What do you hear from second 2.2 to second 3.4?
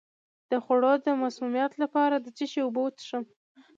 څه شي اوبه وڅښم؟